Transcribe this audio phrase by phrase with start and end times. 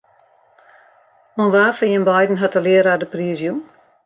[1.39, 3.59] Oan wa fan jim beiden hat de learaar de priis jûn?